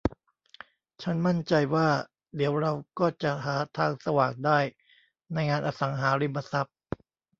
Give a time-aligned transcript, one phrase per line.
[1.03, 1.87] ฉันมั่นใจว่า
[2.35, 4.59] เดี๋ยวเราก็จะหาทางสว่างได้
[5.33, 6.75] ในงานอสังหาริมทรัพย์